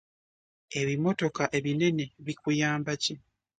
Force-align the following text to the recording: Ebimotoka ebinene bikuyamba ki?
Ebimotoka 0.81 1.43
ebinene 1.57 2.05
bikuyamba 2.25 2.93
ki? 3.03 3.15